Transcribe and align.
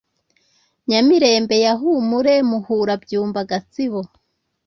Nyamirembe 0.87 1.55
ya 1.65 1.73
Humure 1.79 2.35
Muhura 2.49 2.93
Byumba 3.03 3.41
Gatsibo 3.49 4.01